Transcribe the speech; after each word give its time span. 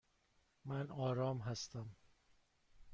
من 0.65 0.91
آرام 0.91 1.37
هستم. 1.41 1.89